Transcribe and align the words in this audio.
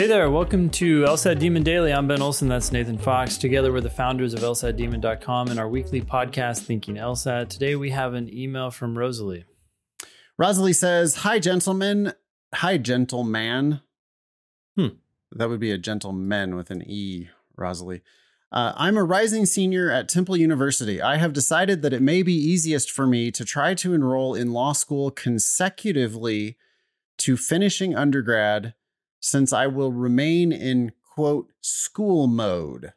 Hey 0.00 0.06
there, 0.06 0.30
welcome 0.30 0.70
to 0.70 1.02
LSAT 1.02 1.38
Demon 1.40 1.62
Daily. 1.62 1.92
I'm 1.92 2.08
Ben 2.08 2.22
Olson, 2.22 2.48
that's 2.48 2.72
Nathan 2.72 2.96
Fox. 2.96 3.36
Together, 3.36 3.70
we're 3.70 3.82
the 3.82 3.90
founders 3.90 4.32
of 4.32 4.40
LSATdemon.com 4.40 5.48
and 5.48 5.60
our 5.60 5.68
weekly 5.68 6.00
podcast, 6.00 6.60
Thinking 6.60 6.94
LSAT. 6.94 7.50
Today, 7.50 7.76
we 7.76 7.90
have 7.90 8.14
an 8.14 8.32
email 8.34 8.70
from 8.70 8.96
Rosalie. 8.96 9.44
Rosalie 10.38 10.72
says, 10.72 11.16
Hi, 11.16 11.38
gentlemen. 11.38 12.14
Hi, 12.54 12.78
gentleman. 12.78 13.82
Hmm. 14.74 14.86
That 15.32 15.50
would 15.50 15.60
be 15.60 15.70
a 15.70 15.76
gentleman 15.76 16.56
with 16.56 16.70
an 16.70 16.82
E, 16.86 17.28
Rosalie. 17.54 18.00
Uh, 18.50 18.72
I'm 18.76 18.96
a 18.96 19.04
rising 19.04 19.44
senior 19.44 19.90
at 19.90 20.08
Temple 20.08 20.38
University. 20.38 21.02
I 21.02 21.18
have 21.18 21.34
decided 21.34 21.82
that 21.82 21.92
it 21.92 22.00
may 22.00 22.22
be 22.22 22.32
easiest 22.32 22.90
for 22.90 23.06
me 23.06 23.30
to 23.32 23.44
try 23.44 23.74
to 23.74 23.92
enroll 23.92 24.34
in 24.34 24.54
law 24.54 24.72
school 24.72 25.10
consecutively 25.10 26.56
to 27.18 27.36
finishing 27.36 27.94
undergrad 27.94 28.72
since 29.20 29.52
I 29.52 29.66
will 29.66 29.92
remain 29.92 30.52
in 30.52 30.92
quote 31.02 31.52
school 31.60 32.26
mode. 32.26 32.92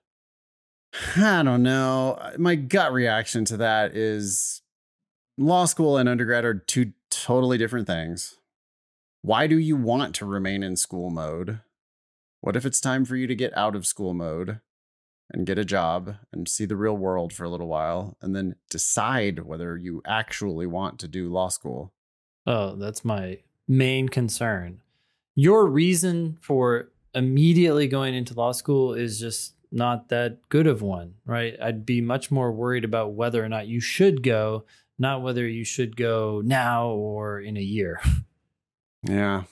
I 1.15 1.43
don't 1.43 1.63
know. 1.63 2.17
Uh, 2.19 2.33
my 2.37 2.55
gut 2.55 2.93
reaction 2.93 3.45
to 3.45 3.57
that 3.57 3.95
is 3.95 4.61
law 5.37 5.65
school 5.65 5.97
and 5.97 6.07
undergrad 6.07 6.45
are 6.45 6.53
two 6.53 6.93
totally 7.09 7.57
different 7.57 7.87
things. 7.87 8.35
Why 9.21 9.47
do 9.47 9.57
you 9.57 9.75
want 9.75 10.15
to 10.15 10.25
remain 10.25 10.63
in 10.63 10.75
school 10.75 11.09
mode? 11.09 11.61
What 12.41 12.55
if 12.55 12.65
it's 12.65 12.81
time 12.81 13.05
for 13.05 13.15
you 13.15 13.25
to 13.27 13.35
get 13.35 13.57
out 13.57 13.75
of 13.75 13.87
school 13.87 14.13
mode 14.13 14.59
and 15.31 15.47
get 15.47 15.57
a 15.57 15.65
job 15.65 16.15
and 16.31 16.47
see 16.47 16.65
the 16.65 16.75
real 16.75 16.97
world 16.97 17.33
for 17.33 17.45
a 17.45 17.49
little 17.49 17.69
while 17.69 18.17
and 18.21 18.35
then 18.35 18.55
decide 18.69 19.39
whether 19.39 19.77
you 19.77 20.01
actually 20.05 20.67
want 20.67 20.99
to 20.99 21.07
do 21.07 21.31
law 21.31 21.47
school? 21.47 21.93
Oh, 22.45 22.75
that's 22.75 23.05
my 23.05 23.39
main 23.67 24.09
concern. 24.09 24.81
Your 25.35 25.65
reason 25.67 26.37
for 26.41 26.89
immediately 27.15 27.87
going 27.87 28.13
into 28.13 28.33
law 28.33 28.51
school 28.51 28.93
is 28.93 29.19
just 29.19 29.55
not 29.71 30.09
that 30.09 30.37
good 30.49 30.67
of 30.67 30.81
one, 30.81 31.15
right? 31.25 31.55
I'd 31.61 31.85
be 31.85 32.01
much 32.01 32.29
more 32.29 32.51
worried 32.51 32.83
about 32.85 33.13
whether 33.13 33.43
or 33.43 33.49
not 33.49 33.67
you 33.67 33.79
should 33.79 34.21
go, 34.21 34.65
not 34.99 35.21
whether 35.23 35.47
you 35.47 35.63
should 35.65 35.95
go 35.97 36.41
now 36.45 36.87
or 36.89 37.39
in 37.39 37.57
a 37.57 37.61
year. 37.61 37.99
Yeah. 39.05 39.43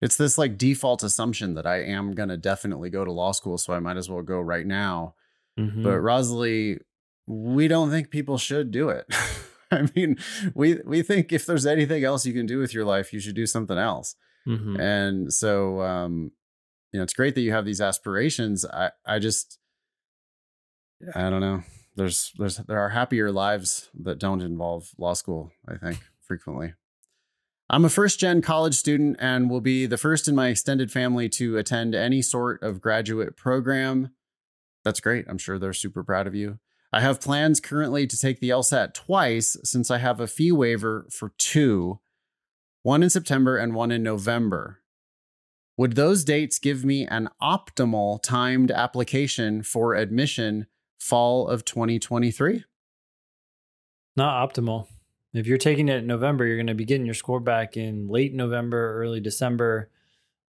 It's 0.00 0.16
this 0.16 0.38
like 0.38 0.56
default 0.56 1.02
assumption 1.02 1.54
that 1.54 1.66
I 1.66 1.82
am 1.82 2.12
going 2.14 2.28
to 2.28 2.36
definitely 2.36 2.90
go 2.90 3.04
to 3.04 3.10
law 3.10 3.32
school, 3.32 3.58
so 3.58 3.72
I 3.72 3.80
might 3.80 3.96
as 3.96 4.08
well 4.08 4.22
go 4.22 4.40
right 4.40 4.64
now. 4.64 5.14
Mhm. 5.58 5.82
But 5.82 5.98
Rosalie, 5.98 6.78
we 7.26 7.66
don't 7.66 7.90
think 7.90 8.10
people 8.10 8.38
should 8.38 8.70
do 8.70 8.88
it. 8.88 9.06
I 9.72 9.88
mean, 9.96 10.16
we 10.54 10.78
we 10.84 11.02
think 11.02 11.32
if 11.32 11.44
there's 11.44 11.66
anything 11.66 12.04
else 12.04 12.24
you 12.24 12.32
can 12.32 12.46
do 12.46 12.58
with 12.58 12.72
your 12.72 12.84
life, 12.84 13.12
you 13.12 13.18
should 13.18 13.34
do 13.34 13.46
something 13.46 13.78
else. 13.78 14.14
Mhm. 14.46 14.78
And 14.80 15.32
so 15.32 15.80
um 15.82 16.32
you 16.92 17.00
know, 17.00 17.04
it's 17.04 17.12
great 17.14 17.34
that 17.34 17.42
you 17.42 17.52
have 17.52 17.64
these 17.64 17.80
aspirations. 17.80 18.64
I 18.64 18.90
I 19.04 19.18
just 19.18 19.58
I 21.14 21.28
don't 21.30 21.40
know. 21.40 21.62
There's 21.96 22.32
there's 22.38 22.56
there 22.58 22.78
are 22.78 22.90
happier 22.90 23.30
lives 23.32 23.90
that 24.00 24.18
don't 24.18 24.40
involve 24.42 24.90
law 24.98 25.14
school, 25.14 25.50
I 25.68 25.76
think, 25.76 26.00
frequently. 26.20 26.74
I'm 27.68 27.84
a 27.84 27.90
first 27.90 28.20
gen 28.20 28.42
college 28.42 28.74
student 28.74 29.16
and 29.18 29.50
will 29.50 29.60
be 29.60 29.86
the 29.86 29.96
first 29.96 30.28
in 30.28 30.34
my 30.34 30.48
extended 30.48 30.92
family 30.92 31.28
to 31.30 31.58
attend 31.58 31.94
any 31.94 32.22
sort 32.22 32.62
of 32.62 32.80
graduate 32.80 33.36
program. 33.36 34.10
That's 34.84 35.00
great. 35.00 35.24
I'm 35.28 35.38
sure 35.38 35.58
they're 35.58 35.72
super 35.72 36.04
proud 36.04 36.26
of 36.28 36.34
you. 36.34 36.58
I 36.92 37.00
have 37.00 37.20
plans 37.20 37.58
currently 37.60 38.06
to 38.06 38.16
take 38.16 38.38
the 38.40 38.50
LSAT 38.50 38.94
twice 38.94 39.56
since 39.64 39.90
I 39.90 39.98
have 39.98 40.20
a 40.20 40.28
fee 40.28 40.52
waiver 40.52 41.06
for 41.10 41.32
two, 41.36 41.98
one 42.86 43.02
in 43.02 43.10
September 43.10 43.56
and 43.56 43.74
one 43.74 43.90
in 43.90 44.00
November. 44.00 44.80
Would 45.76 45.96
those 45.96 46.22
dates 46.22 46.60
give 46.60 46.84
me 46.84 47.04
an 47.04 47.28
optimal 47.42 48.22
timed 48.22 48.70
application 48.70 49.64
for 49.64 49.96
admission 49.96 50.68
fall 51.00 51.48
of 51.48 51.64
2023? 51.64 52.62
Not 54.16 54.54
optimal. 54.54 54.86
If 55.34 55.48
you're 55.48 55.58
taking 55.58 55.88
it 55.88 55.96
in 55.96 56.06
November, 56.06 56.46
you're 56.46 56.58
going 56.58 56.68
to 56.68 56.74
be 56.74 56.84
getting 56.84 57.06
your 57.06 57.16
score 57.16 57.40
back 57.40 57.76
in 57.76 58.06
late 58.06 58.32
November, 58.32 59.02
early 59.02 59.18
December. 59.18 59.90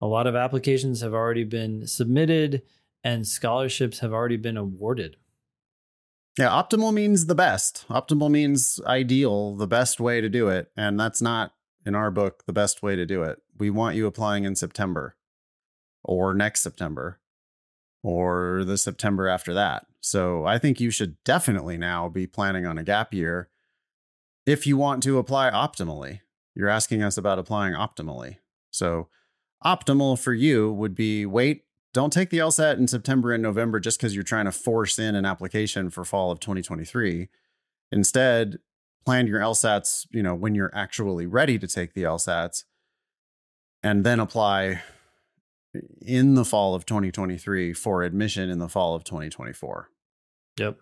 A 0.02 0.06
lot 0.08 0.26
of 0.26 0.34
applications 0.34 1.02
have 1.02 1.14
already 1.14 1.44
been 1.44 1.86
submitted 1.86 2.62
and 3.04 3.28
scholarships 3.28 4.00
have 4.00 4.12
already 4.12 4.38
been 4.38 4.56
awarded. 4.56 5.18
Yeah, 6.36 6.48
optimal 6.48 6.92
means 6.92 7.26
the 7.26 7.36
best. 7.36 7.86
Optimal 7.88 8.28
means 8.28 8.80
ideal, 8.84 9.54
the 9.54 9.68
best 9.68 10.00
way 10.00 10.20
to 10.20 10.28
do 10.28 10.48
it. 10.48 10.72
And 10.76 10.98
that's 10.98 11.22
not, 11.22 11.53
in 11.84 11.94
our 11.94 12.10
book, 12.10 12.44
the 12.46 12.52
best 12.52 12.82
way 12.82 12.96
to 12.96 13.06
do 13.06 13.22
it. 13.22 13.40
We 13.58 13.70
want 13.70 13.96
you 13.96 14.06
applying 14.06 14.44
in 14.44 14.56
September 14.56 15.16
or 16.02 16.34
next 16.34 16.62
September 16.62 17.20
or 18.02 18.64
the 18.64 18.78
September 18.78 19.28
after 19.28 19.54
that. 19.54 19.86
So 20.00 20.44
I 20.44 20.58
think 20.58 20.80
you 20.80 20.90
should 20.90 21.22
definitely 21.24 21.78
now 21.78 22.08
be 22.08 22.26
planning 22.26 22.66
on 22.66 22.78
a 22.78 22.84
gap 22.84 23.14
year 23.14 23.48
if 24.46 24.66
you 24.66 24.76
want 24.76 25.02
to 25.04 25.18
apply 25.18 25.50
optimally. 25.50 26.20
You're 26.54 26.68
asking 26.68 27.02
us 27.02 27.16
about 27.16 27.38
applying 27.38 27.74
optimally. 27.74 28.36
So 28.70 29.08
optimal 29.64 30.18
for 30.18 30.34
you 30.34 30.72
would 30.72 30.94
be 30.94 31.24
wait 31.26 31.64
don't 31.94 32.12
take 32.12 32.30
the 32.30 32.38
LSAT 32.38 32.76
in 32.76 32.88
September 32.88 33.32
and 33.32 33.42
November 33.42 33.78
just 33.78 33.98
because 33.98 34.16
you're 34.16 34.24
trying 34.24 34.46
to 34.46 34.52
force 34.52 34.98
in 34.98 35.14
an 35.14 35.24
application 35.24 35.90
for 35.90 36.04
fall 36.04 36.32
of 36.32 36.40
2023. 36.40 37.28
Instead, 37.92 38.58
plan 39.04 39.26
your 39.26 39.40
LSATs, 39.40 40.06
you 40.10 40.22
know, 40.22 40.34
when 40.34 40.54
you're 40.54 40.74
actually 40.74 41.26
ready 41.26 41.58
to 41.58 41.66
take 41.66 41.94
the 41.94 42.02
LSATs 42.02 42.64
and 43.82 44.04
then 44.04 44.18
apply 44.18 44.82
in 46.00 46.34
the 46.34 46.44
fall 46.44 46.74
of 46.74 46.86
2023 46.86 47.72
for 47.72 48.02
admission 48.02 48.48
in 48.48 48.58
the 48.58 48.68
fall 48.68 48.94
of 48.94 49.04
2024. 49.04 49.90
Yep. 50.58 50.78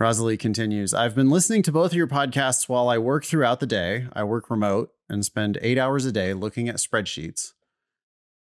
Rosalie 0.00 0.36
continues 0.36 0.94
I've 0.94 1.16
been 1.16 1.30
listening 1.30 1.62
to 1.64 1.72
both 1.72 1.90
of 1.90 1.96
your 1.96 2.06
podcasts 2.06 2.68
while 2.68 2.88
I 2.88 2.98
work 2.98 3.24
throughout 3.24 3.58
the 3.58 3.66
day. 3.66 4.06
I 4.12 4.22
work 4.22 4.48
remote 4.48 4.92
and 5.08 5.24
spend 5.24 5.58
eight 5.60 5.78
hours 5.78 6.04
a 6.04 6.12
day 6.12 6.34
looking 6.34 6.68
at 6.68 6.76
spreadsheets. 6.76 7.52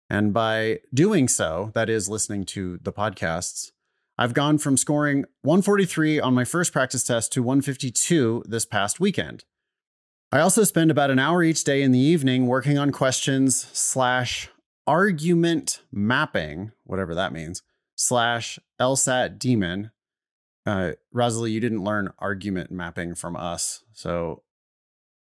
And 0.10 0.34
by 0.34 0.82
doing 0.94 1.28
so, 1.28 1.72
that 1.74 1.90
is 1.90 2.10
listening 2.10 2.46
to 2.48 2.78
the 2.82 2.92
podcasts, 2.92 3.72
I've 4.18 4.34
gone 4.34 4.58
from 4.58 4.78
scoring 4.78 5.26
143 5.42 6.22
on 6.22 6.34
my 6.34 6.46
first 6.46 6.72
practice 6.72 7.04
test 7.04 7.34
to 7.34 7.44
152 7.44 8.44
this 8.48 8.66
past 8.66 9.00
weekend. 9.00 9.44
I 10.32 10.40
also 10.40 10.64
spend 10.64 10.90
about 10.90 11.12
an 11.12 11.20
hour 11.20 11.44
each 11.44 11.64
day 11.64 11.82
in 11.82 11.92
the 11.92 12.00
evening 12.00 12.48
working 12.48 12.78
on 12.78 12.92
questions 12.92 13.68
slash 13.74 14.50
argument 14.88 15.82
mapping, 15.92 16.72
whatever 16.84 17.14
that 17.16 17.34
means, 17.34 17.62
slash 17.96 18.58
LSAT 18.80 19.38
demon. 19.38 19.92
Uh, 20.66 20.94
Rosalie, 21.12 21.52
you 21.52 21.60
didn't 21.60 21.84
learn 21.84 22.14
argument 22.18 22.72
mapping 22.72 23.16
from 23.16 23.36
us, 23.36 23.84
so 23.92 24.44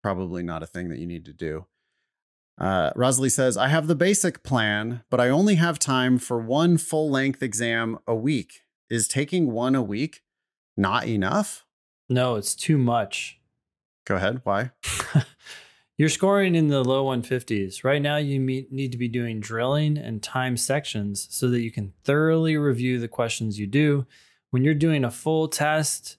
probably 0.01 0.43
not 0.43 0.61
a 0.61 0.67
thing 0.67 0.89
that 0.89 0.99
you 0.99 1.07
need 1.07 1.25
to 1.25 1.33
do. 1.33 1.65
Uh, 2.57 2.91
Rosalie 2.95 3.29
says, 3.29 3.57
I 3.57 3.69
have 3.69 3.87
the 3.87 3.95
basic 3.95 4.43
plan, 4.43 5.03
but 5.09 5.19
I 5.19 5.29
only 5.29 5.55
have 5.55 5.79
time 5.79 6.17
for 6.17 6.37
one 6.37 6.77
full 6.77 7.09
length 7.09 7.41
exam 7.41 7.97
a 8.05 8.13
week. 8.13 8.62
Is 8.93 9.07
taking 9.07 9.51
one 9.51 9.73
a 9.73 9.81
week 9.81 10.21
not 10.77 11.07
enough? 11.07 11.65
No, 12.07 12.35
it's 12.35 12.53
too 12.53 12.77
much. 12.77 13.39
Go 14.05 14.17
ahead. 14.17 14.41
Why? 14.43 14.69
You're 15.97 16.09
scoring 16.09 16.53
in 16.53 16.67
the 16.67 16.83
low 16.83 17.05
150s. 17.05 17.83
Right 17.83 18.03
now, 18.03 18.17
you 18.17 18.39
meet, 18.39 18.71
need 18.71 18.91
to 18.91 18.99
be 18.99 19.07
doing 19.07 19.39
drilling 19.39 19.97
and 19.97 20.21
time 20.21 20.57
sections 20.57 21.27
so 21.31 21.49
that 21.49 21.61
you 21.61 21.71
can 21.71 21.93
thoroughly 22.03 22.55
review 22.55 22.99
the 22.99 23.07
questions 23.07 23.57
you 23.57 23.65
do. 23.65 24.05
When 24.51 24.63
you're 24.63 24.75
doing 24.75 25.03
a 25.03 25.09
full 25.09 25.47
test, 25.47 26.17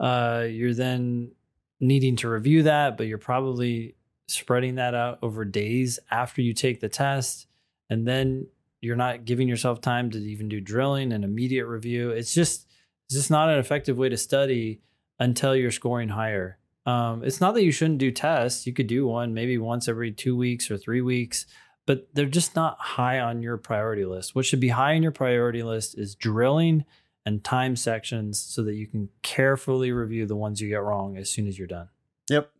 uh, 0.00 0.46
you're 0.48 0.72
then 0.72 1.32
needing 1.78 2.16
to 2.16 2.30
review 2.30 2.62
that, 2.62 2.96
but 2.96 3.06
you're 3.06 3.18
probably 3.18 3.96
spreading 4.28 4.76
that 4.76 4.94
out 4.94 5.18
over 5.20 5.44
days 5.44 5.98
after 6.10 6.40
you 6.40 6.54
take 6.54 6.80
the 6.80 6.88
test. 6.88 7.48
And 7.90 8.08
then 8.08 8.46
you're 8.80 8.96
not 8.96 9.24
giving 9.24 9.48
yourself 9.48 9.80
time 9.80 10.10
to 10.10 10.18
even 10.18 10.48
do 10.48 10.60
drilling 10.60 11.12
and 11.12 11.24
immediate 11.24 11.66
review. 11.66 12.10
It's 12.10 12.34
just 12.34 12.66
it's 13.06 13.16
just 13.16 13.30
not 13.30 13.48
an 13.48 13.58
effective 13.58 13.96
way 13.96 14.08
to 14.08 14.16
study 14.16 14.80
until 15.18 15.56
you're 15.56 15.70
scoring 15.70 16.10
higher. 16.10 16.58
Um, 16.86 17.22
it's 17.24 17.40
not 17.40 17.54
that 17.54 17.64
you 17.64 17.72
shouldn't 17.72 17.98
do 17.98 18.10
tests. 18.10 18.66
You 18.66 18.72
could 18.72 18.86
do 18.86 19.06
one 19.06 19.34
maybe 19.34 19.58
once 19.58 19.88
every 19.88 20.12
two 20.12 20.36
weeks 20.36 20.70
or 20.70 20.78
three 20.78 21.00
weeks, 21.00 21.46
but 21.86 22.08
they're 22.14 22.26
just 22.26 22.54
not 22.54 22.78
high 22.78 23.20
on 23.20 23.42
your 23.42 23.56
priority 23.56 24.04
list. 24.04 24.34
What 24.34 24.46
should 24.46 24.60
be 24.60 24.68
high 24.68 24.94
on 24.94 25.02
your 25.02 25.12
priority 25.12 25.62
list 25.62 25.98
is 25.98 26.14
drilling 26.14 26.84
and 27.26 27.44
time 27.44 27.76
sections 27.76 28.38
so 28.38 28.62
that 28.62 28.74
you 28.74 28.86
can 28.86 29.10
carefully 29.22 29.92
review 29.92 30.24
the 30.24 30.36
ones 30.36 30.60
you 30.60 30.68
get 30.68 30.82
wrong 30.82 31.18
as 31.18 31.28
soon 31.30 31.46
as 31.46 31.58
you're 31.58 31.68
done. 31.68 31.88
Yep. 32.30 32.50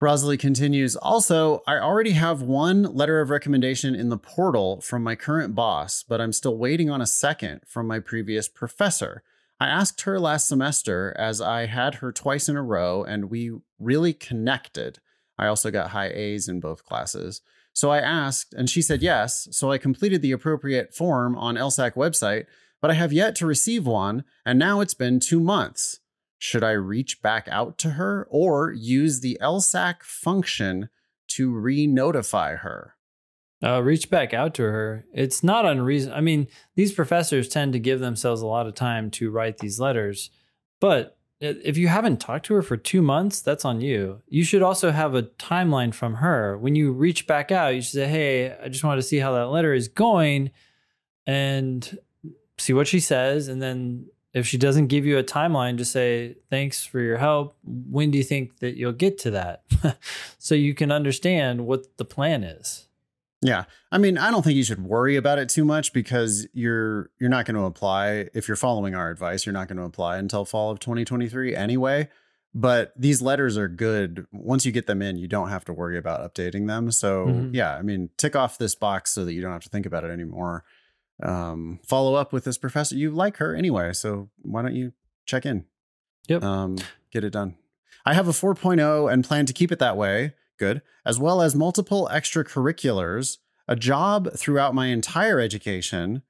Rosalie 0.00 0.36
continues. 0.36 0.94
Also, 0.94 1.62
I 1.66 1.78
already 1.78 2.12
have 2.12 2.40
one 2.40 2.84
letter 2.84 3.20
of 3.20 3.30
recommendation 3.30 3.96
in 3.96 4.10
the 4.10 4.16
portal 4.16 4.80
from 4.80 5.02
my 5.02 5.16
current 5.16 5.56
boss, 5.56 6.04
but 6.04 6.20
I'm 6.20 6.32
still 6.32 6.56
waiting 6.56 6.88
on 6.88 7.00
a 7.00 7.06
second 7.06 7.62
from 7.66 7.88
my 7.88 7.98
previous 7.98 8.48
professor. 8.48 9.24
I 9.58 9.66
asked 9.66 10.02
her 10.02 10.20
last 10.20 10.46
semester 10.46 11.16
as 11.18 11.40
I 11.40 11.66
had 11.66 11.96
her 11.96 12.12
twice 12.12 12.48
in 12.48 12.56
a 12.56 12.62
row 12.62 13.02
and 13.02 13.28
we 13.28 13.50
really 13.80 14.12
connected. 14.12 15.00
I 15.36 15.48
also 15.48 15.72
got 15.72 15.90
high 15.90 16.10
A's 16.10 16.48
in 16.48 16.60
both 16.60 16.84
classes. 16.84 17.40
So 17.72 17.90
I 17.90 17.98
asked, 17.98 18.54
and 18.54 18.70
she 18.70 18.82
said 18.82 19.02
yes. 19.02 19.48
So 19.50 19.72
I 19.72 19.78
completed 19.78 20.22
the 20.22 20.32
appropriate 20.32 20.94
form 20.94 21.36
on 21.36 21.56
LSAC 21.56 21.94
website, 21.94 22.46
but 22.80 22.90
I 22.90 22.94
have 22.94 23.12
yet 23.12 23.34
to 23.36 23.46
receive 23.46 23.84
one, 23.86 24.24
and 24.46 24.58
now 24.58 24.80
it's 24.80 24.94
been 24.94 25.18
two 25.18 25.40
months. 25.40 26.00
Should 26.38 26.64
I 26.64 26.72
reach 26.72 27.20
back 27.20 27.48
out 27.50 27.78
to 27.78 27.90
her 27.90 28.26
or 28.30 28.72
use 28.72 29.20
the 29.20 29.38
LSAC 29.40 30.02
function 30.02 30.88
to 31.28 31.50
re 31.50 31.86
notify 31.86 32.56
her? 32.56 32.94
Uh, 33.62 33.82
reach 33.82 34.08
back 34.08 34.32
out 34.32 34.54
to 34.54 34.62
her. 34.62 35.04
It's 35.12 35.42
not 35.42 35.66
unreasonable. 35.66 36.16
I 36.16 36.20
mean, 36.20 36.46
these 36.76 36.92
professors 36.92 37.48
tend 37.48 37.72
to 37.72 37.80
give 37.80 37.98
themselves 37.98 38.40
a 38.40 38.46
lot 38.46 38.68
of 38.68 38.74
time 38.74 39.10
to 39.12 39.30
write 39.30 39.58
these 39.58 39.80
letters, 39.80 40.30
but 40.80 41.18
if 41.40 41.78
you 41.78 41.86
haven't 41.86 42.20
talked 42.20 42.46
to 42.46 42.54
her 42.54 42.62
for 42.62 42.76
two 42.76 43.00
months, 43.00 43.40
that's 43.40 43.64
on 43.64 43.80
you. 43.80 44.22
You 44.28 44.42
should 44.42 44.62
also 44.62 44.90
have 44.90 45.14
a 45.14 45.22
timeline 45.22 45.94
from 45.94 46.14
her. 46.14 46.58
When 46.58 46.74
you 46.74 46.90
reach 46.92 47.26
back 47.26 47.52
out, 47.52 47.74
you 47.74 47.80
should 47.80 47.92
say, 47.92 48.08
Hey, 48.08 48.56
I 48.60 48.68
just 48.68 48.82
wanted 48.82 49.02
to 49.02 49.06
see 49.06 49.18
how 49.18 49.32
that 49.34 49.46
letter 49.46 49.72
is 49.72 49.86
going 49.86 50.50
and 51.26 51.98
see 52.58 52.72
what 52.72 52.88
she 52.88 52.98
says. 52.98 53.46
And 53.46 53.62
then 53.62 54.06
if 54.32 54.46
she 54.46 54.58
doesn't 54.58 54.88
give 54.88 55.06
you 55.06 55.18
a 55.18 55.24
timeline, 55.24 55.76
just 55.76 55.92
say, 55.92 56.36
Thanks 56.50 56.84
for 56.84 57.00
your 57.00 57.16
help. 57.18 57.56
When 57.64 58.10
do 58.10 58.18
you 58.18 58.24
think 58.24 58.58
that 58.60 58.76
you'll 58.76 58.92
get 58.92 59.18
to 59.18 59.30
that? 59.32 59.64
so 60.38 60.54
you 60.54 60.74
can 60.74 60.92
understand 60.92 61.66
what 61.66 61.96
the 61.96 62.04
plan 62.04 62.44
is. 62.44 62.88
Yeah. 63.40 63.64
I 63.92 63.98
mean, 63.98 64.18
I 64.18 64.30
don't 64.30 64.42
think 64.42 64.56
you 64.56 64.64
should 64.64 64.84
worry 64.84 65.16
about 65.16 65.38
it 65.38 65.48
too 65.48 65.64
much 65.64 65.92
because 65.92 66.46
you're 66.52 67.10
you're 67.20 67.30
not 67.30 67.46
going 67.46 67.54
to 67.54 67.64
apply 67.64 68.28
if 68.34 68.48
you're 68.48 68.56
following 68.56 68.94
our 68.94 69.10
advice, 69.10 69.46
you're 69.46 69.52
not 69.52 69.68
going 69.68 69.78
to 69.78 69.84
apply 69.84 70.18
until 70.18 70.44
fall 70.44 70.70
of 70.70 70.80
2023 70.80 71.54
anyway. 71.54 72.08
But 72.54 72.92
these 72.96 73.22
letters 73.22 73.56
are 73.56 73.68
good. 73.68 74.26
Once 74.32 74.66
you 74.66 74.72
get 74.72 74.86
them 74.86 75.02
in, 75.02 75.16
you 75.16 75.28
don't 75.28 75.50
have 75.50 75.64
to 75.66 75.72
worry 75.72 75.98
about 75.98 76.20
updating 76.34 76.66
them. 76.66 76.90
So, 76.90 77.26
mm-hmm. 77.26 77.54
yeah, 77.54 77.76
I 77.76 77.82
mean, 77.82 78.08
tick 78.16 78.34
off 78.34 78.58
this 78.58 78.74
box 78.74 79.12
so 79.12 79.24
that 79.24 79.34
you 79.34 79.42
don't 79.42 79.52
have 79.52 79.62
to 79.62 79.68
think 79.68 79.86
about 79.86 80.02
it 80.02 80.10
anymore. 80.10 80.64
Um, 81.22 81.80
follow 81.84 82.14
up 82.14 82.32
with 82.32 82.44
this 82.44 82.58
professor. 82.58 82.94
You 82.94 83.10
like 83.10 83.38
her 83.38 83.54
anyway, 83.54 83.92
so 83.92 84.30
why 84.42 84.62
don't 84.62 84.74
you 84.74 84.92
check 85.26 85.44
in? 85.44 85.64
Yep. 86.28 86.42
Um, 86.42 86.76
get 87.10 87.24
it 87.24 87.30
done. 87.30 87.56
I 88.04 88.14
have 88.14 88.28
a 88.28 88.32
4.0 88.32 89.12
and 89.12 89.24
plan 89.24 89.46
to 89.46 89.52
keep 89.52 89.72
it 89.72 89.78
that 89.80 89.96
way 89.96 90.34
good, 90.58 90.82
as 91.06 91.18
well 91.18 91.40
as 91.40 91.54
multiple 91.54 92.08
extracurriculars, 92.12 93.38
a 93.66 93.76
job 93.76 94.28
throughout 94.36 94.74
my 94.74 94.86
entire 94.86 95.40
education, 95.40 96.22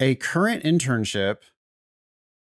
a 0.00 0.14
current 0.14 0.62
internship, 0.64 1.38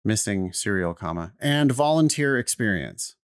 missing 0.05 0.53
serial 0.53 0.95
comma, 0.95 1.33
and 1.41 1.73
volunteer 1.73 2.39
experience. 2.39 3.17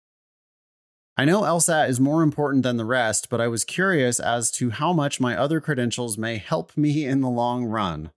I 1.18 1.26
know 1.26 1.42
LSAT 1.42 1.90
is 1.90 2.00
more 2.00 2.24
important 2.24 2.64
than 2.64 2.78
the 2.78 2.86
rest, 2.86 3.30
but 3.30 3.42
I 3.42 3.48
was 3.48 3.66
curious 3.66 4.20
as 4.20 4.50
to 4.52 4.70
how 4.70 4.94
much 4.94 5.20
my 5.20 5.36
other 5.38 5.60
credentials 5.60 6.18
may 6.18 6.38
help 6.38 6.76
me 6.78 7.06
in 7.06 7.22
the 7.22 7.30
long 7.30 7.66
run. 7.66 8.12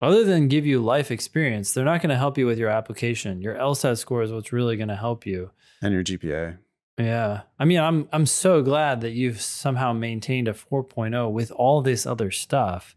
Other 0.00 0.24
than 0.24 0.48
give 0.48 0.64
you 0.64 0.80
life 0.80 1.10
experience, 1.10 1.72
they're 1.72 1.84
not 1.84 2.00
going 2.00 2.10
to 2.10 2.16
help 2.16 2.38
you 2.38 2.46
with 2.46 2.58
your 2.58 2.70
application. 2.70 3.42
Your 3.42 3.56
LSAT 3.56 3.98
score 3.98 4.22
is 4.22 4.32
what's 4.32 4.52
really 4.52 4.76
going 4.76 4.88
to 4.88 4.96
help 4.96 5.26
you. 5.26 5.50
And 5.82 5.92
your 5.92 6.04
GPA. 6.04 6.58
Yeah. 6.98 7.42
I 7.58 7.64
mean, 7.64 7.80
I'm 7.80 8.08
I'm 8.12 8.26
so 8.26 8.62
glad 8.62 9.00
that 9.02 9.12
you've 9.12 9.40
somehow 9.40 9.92
maintained 9.92 10.48
a 10.48 10.52
4.0 10.52 11.30
with 11.30 11.50
all 11.52 11.82
this 11.82 12.06
other 12.06 12.30
stuff. 12.30 12.96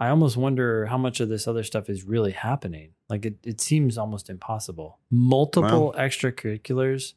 I 0.00 0.08
almost 0.08 0.36
wonder 0.36 0.86
how 0.86 0.98
much 0.98 1.20
of 1.20 1.28
this 1.28 1.46
other 1.46 1.62
stuff 1.62 1.88
is 1.88 2.02
really 2.02 2.32
happening. 2.32 2.94
Like 3.08 3.24
it, 3.26 3.36
it 3.44 3.60
seems 3.60 3.98
almost 3.98 4.30
impossible. 4.30 4.98
Multiple 5.10 5.94
extracurriculars, 5.96 7.12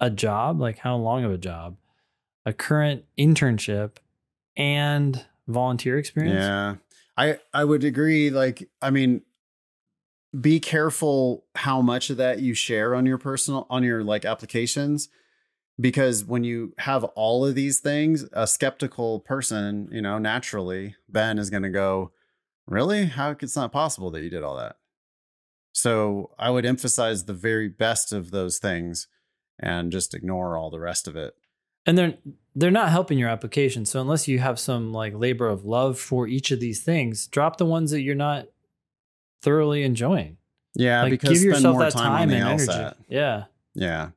a 0.00 0.10
job, 0.10 0.60
like 0.60 0.78
how 0.78 0.96
long 0.96 1.24
of 1.24 1.32
a 1.32 1.38
job, 1.38 1.76
a 2.46 2.52
current 2.52 3.04
internship, 3.18 3.96
and 4.56 5.24
volunteer 5.46 5.98
experience. 5.98 6.40
Yeah. 6.40 6.76
I 7.16 7.38
I 7.52 7.64
would 7.64 7.84
agree. 7.84 8.30
Like, 8.30 8.68
I 8.80 8.90
mean, 8.90 9.22
be 10.38 10.60
careful 10.60 11.44
how 11.54 11.80
much 11.80 12.10
of 12.10 12.16
that 12.18 12.40
you 12.40 12.54
share 12.54 12.94
on 12.94 13.06
your 13.06 13.18
personal 13.18 13.66
on 13.70 13.82
your 13.82 14.04
like 14.04 14.24
applications 14.24 15.08
because 15.80 16.24
when 16.24 16.44
you 16.44 16.74
have 16.78 17.04
all 17.04 17.46
of 17.46 17.54
these 17.54 17.80
things 17.80 18.26
a 18.32 18.46
skeptical 18.46 19.20
person 19.20 19.88
you 19.90 20.02
know 20.02 20.18
naturally 20.18 20.94
ben 21.08 21.38
is 21.38 21.48
going 21.48 21.62
to 21.62 21.70
go 21.70 22.12
really 22.66 23.06
how 23.06 23.30
it's 23.30 23.56
not 23.56 23.72
possible 23.72 24.10
that 24.10 24.22
you 24.22 24.28
did 24.28 24.42
all 24.42 24.56
that 24.56 24.76
so 25.72 26.30
i 26.38 26.50
would 26.50 26.66
emphasize 26.66 27.24
the 27.24 27.32
very 27.32 27.68
best 27.68 28.12
of 28.12 28.30
those 28.30 28.58
things 28.58 29.08
and 29.58 29.92
just 29.92 30.14
ignore 30.14 30.56
all 30.56 30.70
the 30.70 30.80
rest 30.80 31.08
of 31.08 31.16
it 31.16 31.34
and 31.86 31.96
they're 31.96 32.14
they're 32.54 32.70
not 32.70 32.90
helping 32.90 33.18
your 33.18 33.28
application 33.28 33.84
so 33.84 34.00
unless 34.00 34.28
you 34.28 34.38
have 34.38 34.58
some 34.58 34.92
like 34.92 35.14
labor 35.14 35.48
of 35.48 35.64
love 35.64 35.98
for 35.98 36.26
each 36.26 36.50
of 36.50 36.60
these 36.60 36.82
things 36.82 37.26
drop 37.26 37.56
the 37.56 37.66
ones 37.66 37.90
that 37.90 38.02
you're 38.02 38.14
not 38.14 38.46
thoroughly 39.42 39.82
enjoying 39.82 40.36
yeah 40.74 41.02
like, 41.02 41.10
because 41.10 41.30
give 41.30 41.42
yourself 41.42 41.78
that 41.78 41.92
time, 41.92 42.28
time 42.28 42.30
and 42.30 42.60
LSAT. 42.60 42.78
energy 42.78 42.96
yeah 43.08 43.44
yeah 43.74 44.10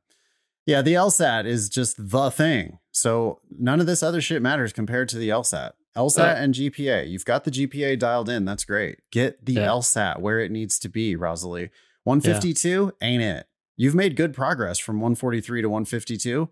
yeah, 0.66 0.82
the 0.82 0.94
LSAT 0.94 1.46
is 1.46 1.68
just 1.68 2.10
the 2.10 2.30
thing. 2.30 2.78
So 2.92 3.40
none 3.50 3.80
of 3.80 3.86
this 3.86 4.02
other 4.02 4.20
shit 4.20 4.42
matters 4.42 4.72
compared 4.72 5.08
to 5.10 5.18
the 5.18 5.30
LSAT. 5.30 5.72
LSAT 5.96 6.20
uh, 6.20 6.36
and 6.36 6.54
GPA. 6.54 7.10
You've 7.10 7.24
got 7.24 7.44
the 7.44 7.50
GPA 7.50 7.98
dialed 7.98 8.28
in. 8.28 8.44
That's 8.44 8.64
great. 8.64 9.00
Get 9.10 9.44
the 9.44 9.54
yeah. 9.54 9.66
LSAT 9.66 10.20
where 10.20 10.40
it 10.40 10.50
needs 10.50 10.78
to 10.80 10.88
be, 10.88 11.16
Rosalie. 11.16 11.70
152 12.04 12.92
yeah. 13.00 13.06
ain't 13.06 13.22
it. 13.22 13.46
You've 13.76 13.94
made 13.94 14.16
good 14.16 14.34
progress 14.34 14.78
from 14.78 14.96
143 14.96 15.62
to 15.62 15.68
152, 15.68 16.48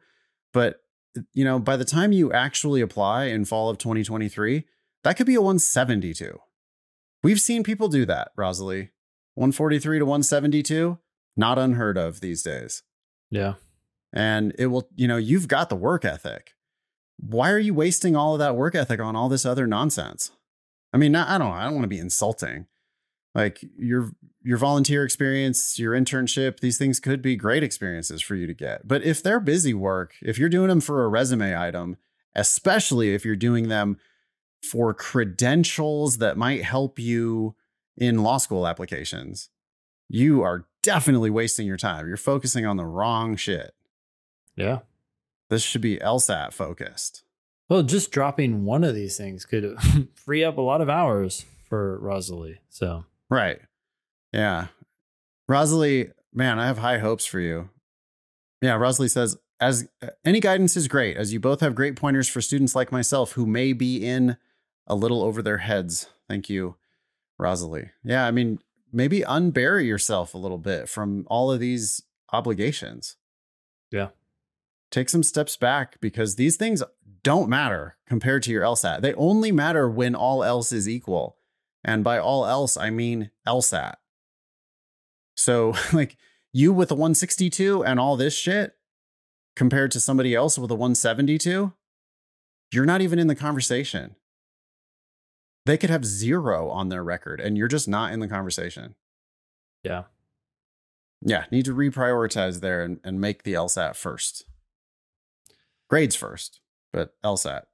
but 0.52 0.76
uh, 1.16 1.22
you 1.32 1.44
know, 1.44 1.58
by 1.58 1.76
the 1.76 1.84
time 1.84 2.12
you 2.12 2.32
actually 2.32 2.80
apply 2.80 3.24
in 3.24 3.44
fall 3.44 3.68
of 3.68 3.78
2023, 3.78 4.64
that 5.04 5.16
could 5.16 5.26
be 5.26 5.34
a 5.34 5.40
172. 5.40 6.38
We've 7.22 7.40
seen 7.40 7.62
people 7.62 7.88
do 7.88 8.06
that, 8.06 8.30
Rosalie. 8.36 8.90
143 9.34 9.98
to 10.00 10.04
172, 10.04 10.98
not 11.36 11.58
unheard 11.58 11.96
of 11.96 12.20
these 12.20 12.42
days. 12.42 12.82
Yeah 13.30 13.54
and 14.12 14.54
it 14.58 14.66
will, 14.66 14.88
you 14.96 15.06
know, 15.06 15.16
you've 15.16 15.48
got 15.48 15.68
the 15.68 15.76
work 15.76 16.04
ethic. 16.04 16.54
Why 17.16 17.50
are 17.50 17.58
you 17.58 17.74
wasting 17.74 18.16
all 18.16 18.34
of 18.34 18.38
that 18.38 18.56
work 18.56 18.74
ethic 18.74 19.00
on 19.00 19.14
all 19.14 19.28
this 19.28 19.46
other 19.46 19.66
nonsense? 19.66 20.30
I 20.92 20.96
mean, 20.96 21.14
I 21.14 21.38
don't. 21.38 21.52
I 21.52 21.64
don't 21.64 21.74
want 21.74 21.84
to 21.84 21.88
be 21.88 21.98
insulting. 21.98 22.66
Like 23.34 23.64
your 23.78 24.12
your 24.42 24.58
volunteer 24.58 25.04
experience, 25.04 25.78
your 25.78 25.92
internship, 25.92 26.60
these 26.60 26.78
things 26.78 26.98
could 26.98 27.22
be 27.22 27.36
great 27.36 27.62
experiences 27.62 28.22
for 28.22 28.34
you 28.34 28.46
to 28.46 28.54
get. 28.54 28.88
But 28.88 29.02
if 29.02 29.22
they're 29.22 29.40
busy 29.40 29.74
work, 29.74 30.14
if 30.22 30.38
you're 30.38 30.48
doing 30.48 30.68
them 30.68 30.80
for 30.80 31.04
a 31.04 31.08
resume 31.08 31.56
item, 31.56 31.96
especially 32.34 33.14
if 33.14 33.24
you're 33.24 33.36
doing 33.36 33.68
them 33.68 33.98
for 34.62 34.92
credentials 34.94 36.18
that 36.18 36.36
might 36.36 36.64
help 36.64 36.98
you 36.98 37.54
in 37.96 38.22
law 38.22 38.38
school 38.38 38.66
applications, 38.66 39.50
you 40.08 40.42
are 40.42 40.66
definitely 40.82 41.30
wasting 41.30 41.66
your 41.66 41.76
time. 41.76 42.08
You're 42.08 42.16
focusing 42.16 42.66
on 42.66 42.76
the 42.76 42.86
wrong 42.86 43.36
shit. 43.36 43.74
Yeah. 44.56 44.80
This 45.48 45.62
should 45.62 45.82
be 45.82 45.98
LSAT 45.98 46.52
focused. 46.52 47.24
Well, 47.68 47.82
just 47.82 48.10
dropping 48.10 48.64
one 48.64 48.82
of 48.82 48.94
these 48.94 49.16
things 49.16 49.44
could 49.44 49.76
free 50.14 50.42
up 50.42 50.58
a 50.58 50.62
lot 50.62 50.80
of 50.80 50.88
hours 50.88 51.44
for 51.68 51.98
Rosalie. 52.00 52.60
So, 52.68 53.04
right. 53.30 53.60
Yeah. 54.32 54.68
Rosalie, 55.48 56.10
man, 56.32 56.58
I 56.58 56.66
have 56.66 56.78
high 56.78 56.98
hopes 56.98 57.26
for 57.26 57.40
you. 57.40 57.70
Yeah. 58.60 58.74
Rosalie 58.74 59.08
says, 59.08 59.36
as 59.60 59.88
uh, 60.02 60.08
any 60.24 60.40
guidance 60.40 60.76
is 60.76 60.88
great, 60.88 61.16
as 61.16 61.32
you 61.32 61.40
both 61.40 61.60
have 61.60 61.74
great 61.74 61.96
pointers 61.96 62.28
for 62.28 62.40
students 62.40 62.74
like 62.74 62.92
myself 62.92 63.32
who 63.32 63.46
may 63.46 63.72
be 63.72 64.04
in 64.04 64.36
a 64.86 64.94
little 64.94 65.22
over 65.22 65.42
their 65.42 65.58
heads. 65.58 66.08
Thank 66.28 66.48
you, 66.48 66.76
Rosalie. 67.38 67.90
Yeah. 68.04 68.26
I 68.26 68.30
mean, 68.30 68.60
maybe 68.92 69.20
unbury 69.20 69.86
yourself 69.86 70.34
a 70.34 70.38
little 70.38 70.58
bit 70.58 70.88
from 70.88 71.26
all 71.28 71.50
of 71.50 71.60
these 71.60 72.02
obligations. 72.32 73.16
Yeah 73.90 74.08
take 74.90 75.08
some 75.08 75.22
steps 75.22 75.56
back 75.56 76.00
because 76.00 76.36
these 76.36 76.56
things 76.56 76.82
don't 77.22 77.48
matter 77.48 77.96
compared 78.06 78.42
to 78.44 78.50
your 78.50 78.62
LSAT. 78.62 79.00
They 79.00 79.14
only 79.14 79.52
matter 79.52 79.88
when 79.88 80.14
all 80.14 80.42
else 80.42 80.72
is 80.72 80.88
equal. 80.88 81.36
And 81.84 82.04
by 82.04 82.18
all 82.18 82.46
else, 82.46 82.76
I 82.76 82.90
mean 82.90 83.30
LSAT. 83.46 83.94
So, 85.36 85.74
like 85.92 86.16
you 86.52 86.72
with 86.72 86.90
a 86.90 86.94
162 86.94 87.84
and 87.84 87.98
all 87.98 88.16
this 88.16 88.36
shit 88.36 88.74
compared 89.56 89.90
to 89.92 90.00
somebody 90.00 90.34
else 90.34 90.58
with 90.58 90.70
a 90.70 90.74
172, 90.74 91.72
you're 92.72 92.86
not 92.86 93.00
even 93.00 93.18
in 93.18 93.26
the 93.26 93.34
conversation. 93.34 94.16
They 95.66 95.76
could 95.76 95.90
have 95.90 96.04
zero 96.04 96.70
on 96.70 96.88
their 96.88 97.04
record 97.04 97.40
and 97.40 97.56
you're 97.56 97.68
just 97.68 97.88
not 97.88 98.12
in 98.12 98.20
the 98.20 98.28
conversation. 98.28 98.94
Yeah. 99.82 100.04
Yeah. 101.20 101.44
Need 101.50 101.66
to 101.66 101.74
reprioritize 101.74 102.60
there 102.60 102.82
and, 102.82 103.00
and 103.04 103.20
make 103.20 103.42
the 103.42 103.54
LSAT 103.54 103.96
first 103.96 104.44
grades 105.90 106.16
first, 106.16 106.60
but 106.92 107.14
LSAT 107.22 107.64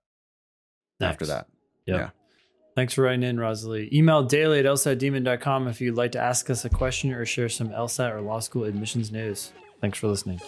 Next. 0.98 1.12
after 1.12 1.26
that. 1.26 1.46
Yep. 1.86 2.00
Yeah. 2.00 2.10
Thanks 2.76 2.92
for 2.92 3.02
writing 3.02 3.23
in, 3.23 3.40
Rosalie. 3.40 3.88
Email 3.90 4.23
daily 4.23 4.59
at 4.59 4.66
lsatdemon.com 4.66 5.66
if 5.66 5.80
you'd 5.80 5.97
like 5.97 6.12
to 6.12 6.21
ask 6.21 6.50
us 6.50 6.66
a 6.66 6.68
question 6.68 7.11
or 7.11 7.25
share 7.25 7.49
some 7.49 7.71
LSAT 7.71 8.12
or 8.12 8.21
law 8.21 8.38
school 8.38 8.64
admissions 8.64 9.11
news. 9.11 9.50
Thanks 9.80 9.99
for 9.99 10.09
listening. 10.09 10.40